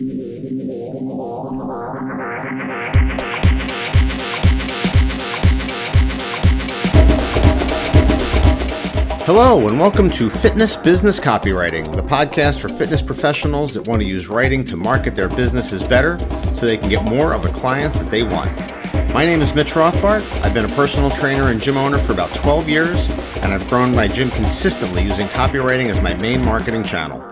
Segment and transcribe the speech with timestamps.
[0.00, 0.08] Hello,
[9.68, 14.28] and welcome to Fitness Business Copywriting, the podcast for fitness professionals that want to use
[14.28, 16.18] writing to market their businesses better
[16.54, 18.58] so they can get more of the clients that they want.
[19.12, 20.26] My name is Mitch Rothbardt.
[20.42, 23.10] I've been a personal trainer and gym owner for about 12 years,
[23.42, 27.29] and I've grown my gym consistently using copywriting as my main marketing channel.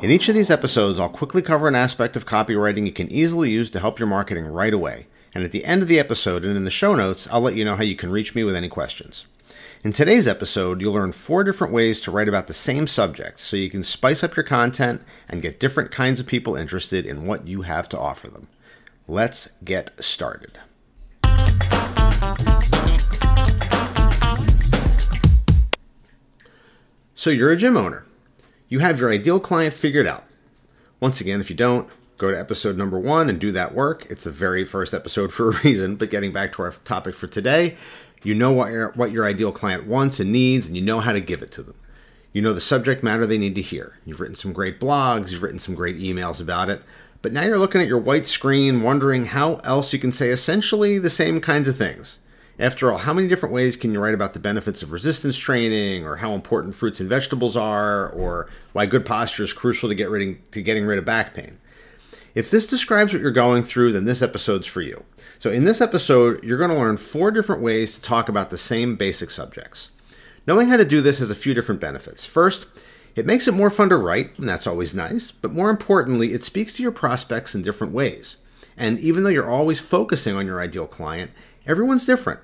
[0.00, 3.50] In each of these episodes, I'll quickly cover an aspect of copywriting you can easily
[3.50, 5.08] use to help your marketing right away.
[5.34, 7.64] And at the end of the episode and in the show notes, I'll let you
[7.64, 9.26] know how you can reach me with any questions.
[9.82, 13.56] In today's episode, you'll learn four different ways to write about the same subject so
[13.56, 17.48] you can spice up your content and get different kinds of people interested in what
[17.48, 18.46] you have to offer them.
[19.08, 20.60] Let's get started.
[27.16, 28.04] So, you're a gym owner.
[28.68, 30.24] You have your ideal client figured out.
[31.00, 34.06] Once again, if you don't, go to episode number one and do that work.
[34.10, 35.96] It's the very first episode for a reason.
[35.96, 37.76] But getting back to our topic for today,
[38.22, 41.12] you know what your, what your ideal client wants and needs, and you know how
[41.12, 41.76] to give it to them.
[42.32, 43.98] You know the subject matter they need to hear.
[44.04, 46.82] You've written some great blogs, you've written some great emails about it,
[47.22, 50.98] but now you're looking at your white screen wondering how else you can say essentially
[50.98, 52.18] the same kinds of things.
[52.58, 56.04] After all, how many different ways can you write about the benefits of resistance training,
[56.04, 60.10] or how important fruits and vegetables are, or why good posture is crucial to, get
[60.10, 61.58] rid, to getting rid of back pain?
[62.34, 65.04] If this describes what you're going through, then this episode's for you.
[65.38, 68.58] So, in this episode, you're going to learn four different ways to talk about the
[68.58, 69.90] same basic subjects.
[70.46, 72.24] Knowing how to do this has a few different benefits.
[72.24, 72.66] First,
[73.14, 76.44] it makes it more fun to write, and that's always nice, but more importantly, it
[76.44, 78.36] speaks to your prospects in different ways.
[78.76, 81.30] And even though you're always focusing on your ideal client,
[81.66, 82.40] everyone's different.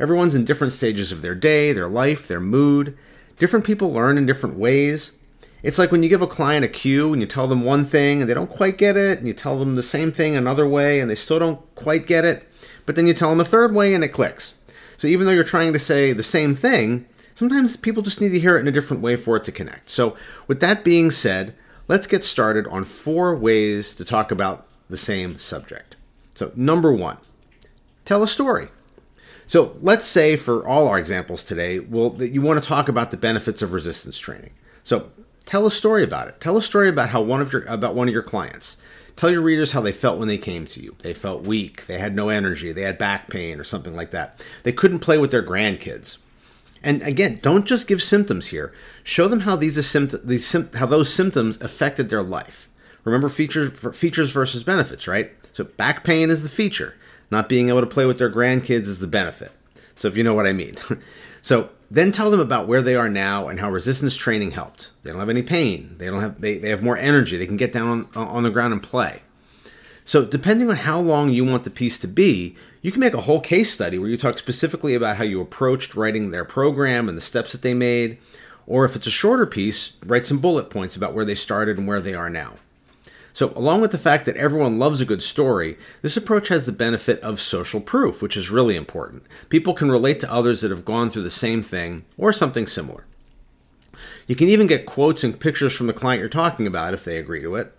[0.00, 2.96] Everyone's in different stages of their day, their life, their mood.
[3.38, 5.12] Different people learn in different ways.
[5.62, 8.20] It's like when you give a client a cue and you tell them one thing
[8.20, 11.00] and they don't quite get it, and you tell them the same thing another way
[11.00, 12.48] and they still don't quite get it,
[12.84, 14.54] but then you tell them a third way and it clicks.
[14.96, 18.40] So even though you're trying to say the same thing, sometimes people just need to
[18.40, 19.88] hear it in a different way for it to connect.
[19.88, 20.16] So,
[20.46, 21.54] with that being said,
[21.88, 25.96] let's get started on four ways to talk about the same subject.
[26.34, 27.18] So, number one,
[28.04, 28.68] tell a story.
[29.52, 33.10] So, let's say for all our examples today, well, that you want to talk about
[33.10, 34.52] the benefits of resistance training.
[34.82, 35.10] So,
[35.44, 36.40] Tell a story about it.
[36.40, 38.78] Tell a story about how one of your about one of your clients.
[39.14, 40.96] Tell your readers how they felt when they came to you.
[41.00, 44.42] They felt weak, they had no energy, they had back pain or something like that.
[44.62, 46.16] They couldn't play with their grandkids.
[46.82, 48.72] And again, don't just give symptoms here.
[49.04, 49.74] Show them how these,
[50.24, 52.70] these how those symptoms affected their life.
[53.04, 55.32] Remember features features versus benefits, right?
[55.52, 56.94] So back pain is the feature.
[57.30, 59.52] Not being able to play with their grandkids is the benefit.
[59.96, 60.76] So if you know what I mean.
[61.42, 64.90] so then tell them about where they are now and how resistance training helped.
[65.02, 65.96] They don't have any pain.
[65.98, 67.36] They don't have they, they have more energy.
[67.36, 69.22] They can get down on, on the ground and play.
[70.04, 73.20] So depending on how long you want the piece to be, you can make a
[73.20, 77.16] whole case study where you talk specifically about how you approached writing their program and
[77.16, 78.18] the steps that they made.
[78.66, 81.86] Or if it's a shorter piece, write some bullet points about where they started and
[81.86, 82.54] where they are now.
[83.32, 86.72] So, along with the fact that everyone loves a good story, this approach has the
[86.72, 89.24] benefit of social proof, which is really important.
[89.48, 93.06] People can relate to others that have gone through the same thing or something similar.
[94.26, 97.16] You can even get quotes and pictures from the client you're talking about if they
[97.16, 97.76] agree to it.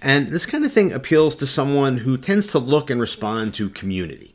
[0.00, 3.70] And this kind of thing appeals to someone who tends to look and respond to
[3.70, 4.34] community,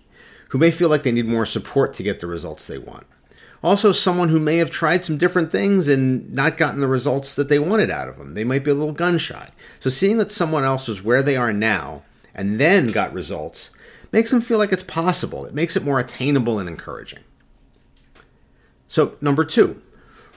[0.50, 3.06] who may feel like they need more support to get the results they want.
[3.63, 7.50] Also, someone who may have tried some different things and not gotten the results that
[7.50, 8.34] they wanted out of them.
[8.34, 9.50] They might be a little gun shy.
[9.79, 12.03] So, seeing that someone else was where they are now
[12.35, 13.72] and then got results
[14.12, 15.45] makes them feel like it's possible.
[15.45, 17.19] It makes it more attainable and encouraging.
[18.88, 19.81] So, number two,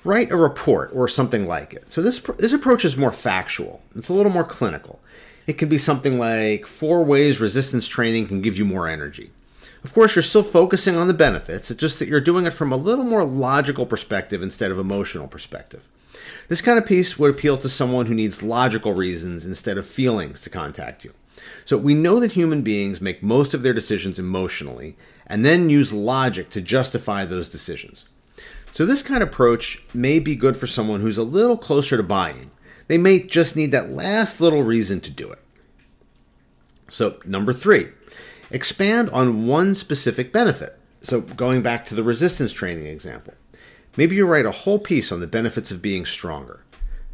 [0.02, 1.92] write a report or something like it.
[1.92, 5.00] So, this, this approach is more factual, it's a little more clinical.
[5.46, 9.30] It can be something like four ways resistance training can give you more energy.
[9.82, 12.72] Of course, you're still focusing on the benefits, it's just that you're doing it from
[12.72, 15.88] a little more logical perspective instead of emotional perspective.
[16.48, 20.40] This kind of piece would appeal to someone who needs logical reasons instead of feelings
[20.42, 21.14] to contact you.
[21.64, 24.96] So, we know that human beings make most of their decisions emotionally
[25.26, 28.04] and then use logic to justify those decisions.
[28.72, 32.02] So, this kind of approach may be good for someone who's a little closer to
[32.02, 32.50] buying.
[32.88, 35.38] They may just need that last little reason to do it.
[36.90, 37.88] So, number three,
[38.50, 40.76] Expand on one specific benefit.
[41.02, 43.34] So, going back to the resistance training example,
[43.96, 46.64] maybe you write a whole piece on the benefits of being stronger,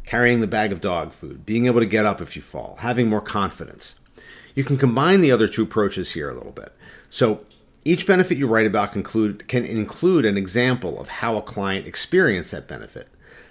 [0.05, 3.07] carrying the bag of dog food, being able to get up if you fall, having
[3.07, 3.95] more confidence.
[4.55, 6.73] You can combine the other two approaches here a little bit.
[7.09, 7.45] So,
[7.85, 12.51] each benefit you write about conclude, can include an example of how a client experienced
[12.51, 13.07] that benefit.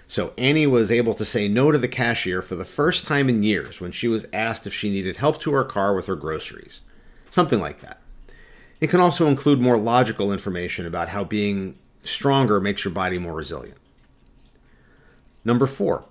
[0.07, 3.41] So Annie was able to say no to the cashier for the first time in
[3.41, 6.81] years when she was asked if she needed help to her car with her groceries.
[7.29, 8.01] Something like that.
[8.79, 13.33] It can also include more logical information about how being stronger makes your body more
[13.33, 13.77] resilient.
[15.43, 16.05] Number four,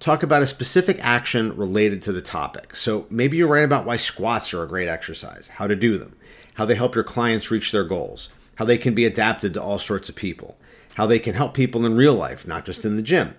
[0.00, 2.74] talk about a specific action related to the topic.
[2.76, 6.16] So maybe you write about why squats are a great exercise, how to do them,
[6.54, 9.78] how they help your clients reach their goals, how they can be adapted to all
[9.78, 10.56] sorts of people,
[10.94, 13.34] how they can help people in real life, not just in the gym.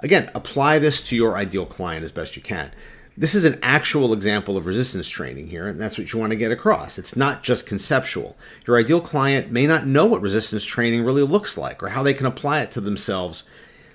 [0.00, 2.72] Again, apply this to your ideal client as best you can.
[3.18, 6.36] This is an actual example of resistance training here, and that's what you want to
[6.36, 6.98] get across.
[6.98, 8.36] It's not just conceptual.
[8.64, 12.14] Your ideal client may not know what resistance training really looks like or how they
[12.14, 13.42] can apply it to themselves,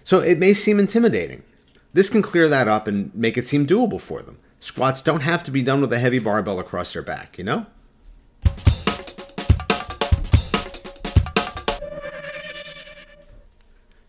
[0.03, 1.41] so it may seem intimidating.
[1.93, 4.39] This can clear that up and make it seem doable for them.
[4.59, 7.65] Squats don't have to be done with a heavy barbell across their back, you know?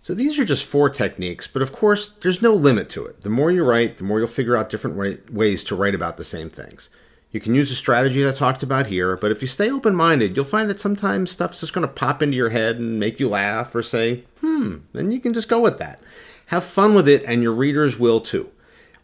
[0.04, 3.22] So these are just four techniques, but of course, there's no limit to it.
[3.22, 6.18] The more you write, the more you'll figure out different way- ways to write about
[6.18, 6.90] the same things.
[7.30, 10.36] You can use the strategies I talked about here, but if you stay open minded,
[10.36, 13.30] you'll find that sometimes stuff's just going to pop into your head and make you
[13.30, 16.00] laugh or say, hmm, then you can just go with that.
[16.48, 18.50] Have fun with it, and your readers will too.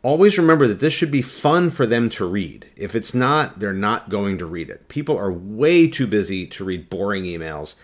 [0.02, 2.68] Always remember that this should be fun for them to read.
[2.76, 4.88] If it's not, they're not going to read it.
[4.88, 7.74] People are way too busy to read boring emails.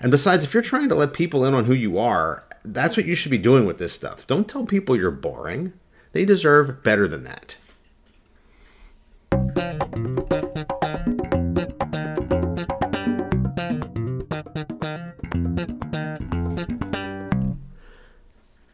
[0.00, 3.06] And besides, if you're trying to let people in on who you are, that's what
[3.06, 4.26] you should be doing with this stuff.
[4.26, 5.72] Don't tell people you're boring.
[6.12, 7.56] They deserve better than that.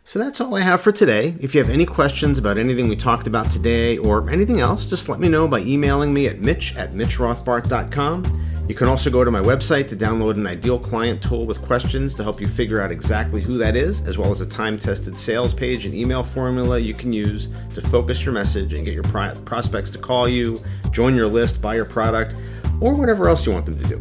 [0.04, 1.36] So that's all I have for today.
[1.40, 5.08] If you have any questions about anything we talked about today or anything else, just
[5.08, 8.49] let me know by emailing me at mitch at mitchrothbardt.com.
[8.70, 12.14] You can also go to my website to download an ideal client tool with questions
[12.14, 15.16] to help you figure out exactly who that is, as well as a time tested
[15.16, 19.02] sales page and email formula you can use to focus your message and get your
[19.02, 20.60] prospects to call you,
[20.92, 22.36] join your list, buy your product,
[22.80, 24.00] or whatever else you want them to do.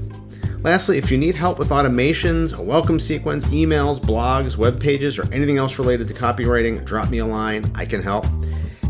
[0.59, 5.23] Lastly, if you need help with automations, a welcome sequence, emails, blogs, web pages, or
[5.33, 7.65] anything else related to copywriting, drop me a line.
[7.73, 8.27] I can help.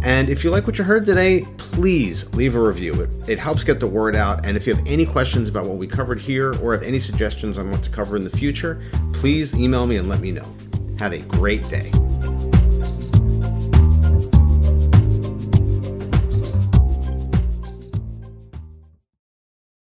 [0.03, 3.01] And if you like what you heard today, please leave a review.
[3.01, 4.45] It, it helps get the word out.
[4.45, 7.57] And if you have any questions about what we covered here or have any suggestions
[7.57, 8.81] on what to cover in the future,
[9.13, 10.47] please email me and let me know.
[10.97, 11.91] Have a great day.